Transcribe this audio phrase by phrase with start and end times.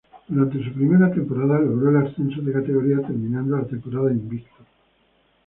[0.27, 4.63] Durante su primera temporada, logró el ascenso de categoría, terminando la temporada invicto.